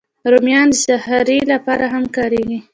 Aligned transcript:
رومیان 0.31 0.67
د 0.71 0.75
سحري 0.85 1.39
لپاره 1.51 1.85
هم 1.93 2.03
کارېږي 2.15 2.59